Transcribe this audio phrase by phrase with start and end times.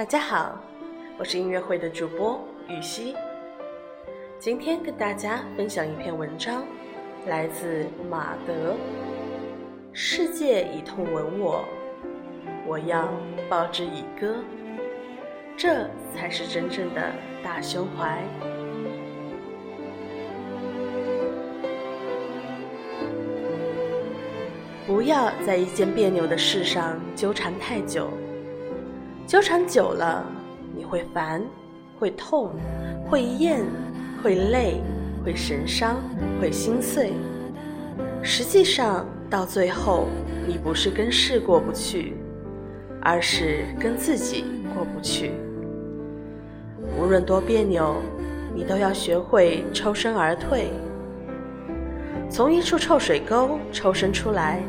[0.00, 0.58] 大家好，
[1.18, 3.14] 我是音乐会的主播雨熙。
[4.38, 6.64] 今天跟大家分享一篇文章，
[7.26, 8.74] 来自马德。
[9.92, 11.66] 世界以痛吻我，
[12.66, 13.12] 我要
[13.50, 14.36] 报之以歌。
[15.54, 17.12] 这才是真正的
[17.44, 18.24] 大胸怀。
[24.86, 28.08] 不要在一件别扭的事上纠缠太久，
[29.30, 30.26] 纠缠久了，
[30.74, 31.40] 你会烦，
[32.00, 32.50] 会痛，
[33.08, 33.60] 会厌，
[34.20, 34.80] 会累，
[35.24, 35.98] 会神伤，
[36.40, 37.12] 会心碎。
[38.24, 40.08] 实际上，到最后，
[40.48, 42.16] 你不是跟事过不去，
[43.00, 45.30] 而是跟自己过不去。
[46.98, 47.98] 无论多别扭，
[48.52, 50.72] 你都要学会抽身而退，
[52.28, 54.60] 从一处臭水沟抽身出来。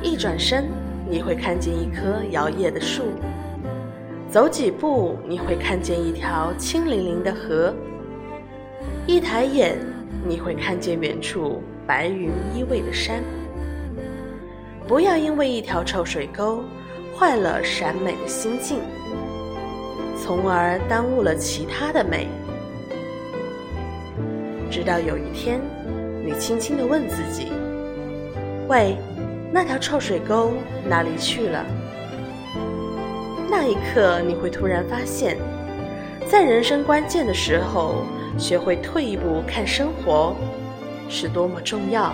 [0.00, 0.70] 一转身，
[1.06, 3.02] 你会看见一棵摇曳的树；
[4.34, 7.72] 走几步，你会看见一条清凌凌的河；
[9.06, 9.78] 一抬眼，
[10.26, 13.22] 你会看见远处白云依偎的山。
[14.88, 16.64] 不要因为一条臭水沟
[17.16, 18.80] 坏了陕美的心境，
[20.20, 22.26] 从而耽误了其他的美。
[24.68, 25.60] 直到有一天，
[26.24, 27.52] 你轻轻地问自己
[28.66, 28.96] ：“喂。”
[29.54, 30.54] 那条臭水沟
[30.88, 31.64] 哪里去了？
[33.50, 35.36] 那一刻，你会突然发现，
[36.26, 38.04] 在人生关键的时候，
[38.38, 40.34] 学会退一步看生活，
[41.08, 42.12] 是多么重要。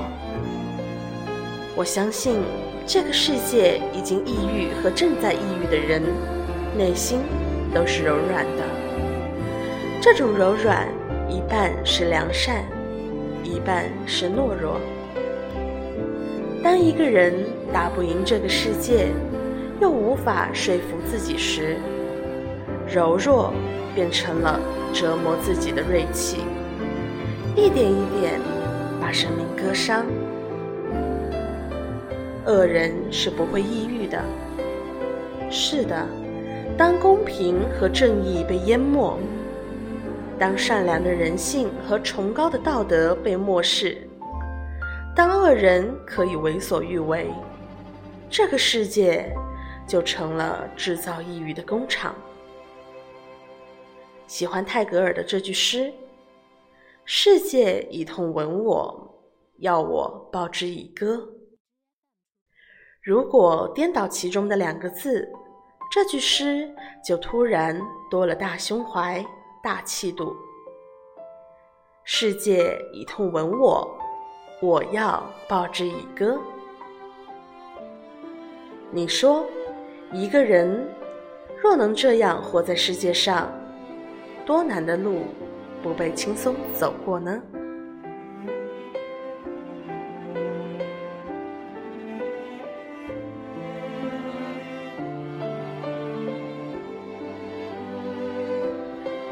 [1.77, 2.41] 我相信，
[2.87, 6.03] 这个世界已经抑郁和正在抑郁的人，
[6.77, 7.21] 内心
[7.75, 8.65] 都是柔软的。
[10.01, 10.89] 这种柔软，
[11.29, 12.65] 一半是良善，
[13.45, 14.81] 一半是懦弱。
[16.63, 17.33] 当一个人
[17.73, 19.07] 打不赢这个世界，
[19.81, 21.77] 又无法说服自己时，
[22.87, 23.53] 柔弱
[23.95, 24.61] 变成了
[24.93, 26.39] 折磨自己的锐气，
[27.57, 28.39] 一点一点
[29.01, 30.05] 把生命割伤。
[32.47, 34.23] 恶人是不会抑郁的。
[35.51, 36.07] 是的，
[36.77, 39.19] 当公平和正义被淹没，
[40.39, 44.07] 当善良的人性和崇高的道德被漠视。
[45.17, 47.31] 当恶人可以为所欲为，
[48.29, 49.33] 这个世界
[49.91, 52.15] 就成了制造抑郁的工厂。
[54.29, 55.93] 喜欢泰戈尔的这句诗
[57.05, 59.21] ：“世界以痛吻我，
[59.59, 61.29] 要我报之以歌。”
[63.03, 65.29] 如果颠倒其中的两个字，
[65.91, 66.73] 这句诗
[67.05, 67.77] 就突然
[68.09, 69.27] 多了大胸怀、
[69.61, 70.33] 大气度。
[72.05, 73.99] 世界以痛吻我。
[74.63, 76.39] 我要报之以歌。
[78.93, 79.47] 你说，
[80.13, 80.85] 一个人
[81.63, 83.49] 若能这样活在世界上，
[84.45, 85.23] 多难的路
[85.83, 87.41] 不被轻松走过呢？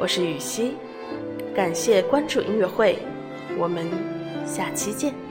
[0.01, 0.77] 我是雨熙，
[1.53, 2.99] 感谢关注音乐会，
[3.59, 3.89] 我们。
[4.47, 5.28] 下期见。